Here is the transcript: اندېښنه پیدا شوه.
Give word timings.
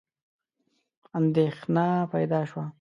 اندېښنه 1.17 1.85
پیدا 2.13 2.41
شوه. 2.49 2.65